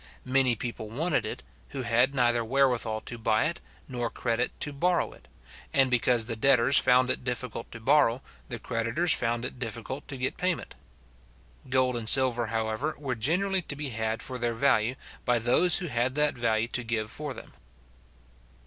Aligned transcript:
Many 0.25 0.55
people 0.55 0.89
wanted 0.89 1.27
it, 1.27 1.43
who 1.69 1.83
had 1.83 2.15
neither 2.15 2.43
wherewithal 2.43 3.01
to 3.01 3.19
buy 3.19 3.45
it, 3.45 3.61
nor 3.87 4.09
credit 4.09 4.51
to 4.61 4.73
borrow 4.73 5.11
it; 5.13 5.27
and 5.75 5.91
because 5.91 6.25
the 6.25 6.35
debtors 6.35 6.79
found 6.79 7.11
it 7.11 7.23
difficult 7.23 7.71
to 7.71 7.79
borrow, 7.79 8.23
the 8.49 8.57
creditors 8.57 9.13
found 9.13 9.45
it 9.45 9.59
difficult 9.59 10.07
to 10.07 10.17
get 10.17 10.37
payment. 10.37 10.73
Gold 11.69 11.95
and 11.95 12.09
silver, 12.09 12.47
however, 12.47 12.95
were 12.97 13.13
generally 13.13 13.61
to 13.61 13.75
be 13.75 13.89
had 13.89 14.23
for 14.23 14.39
their 14.39 14.55
value, 14.55 14.95
by 15.23 15.37
those 15.37 15.77
who 15.77 15.85
had 15.85 16.15
that 16.15 16.35
value 16.35 16.69
to 16.69 16.83
give 16.83 17.11
for 17.11 17.35
them. 17.35 17.53